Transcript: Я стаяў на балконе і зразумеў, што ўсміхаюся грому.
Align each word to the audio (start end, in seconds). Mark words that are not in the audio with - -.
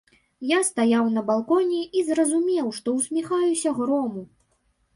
Я 0.51 0.59
стаяў 0.69 1.05
на 1.17 1.21
балконе 1.27 1.81
і 2.01 2.03
зразумеў, 2.09 2.73
што 2.81 2.97
ўсміхаюся 2.99 3.77
грому. 3.79 4.21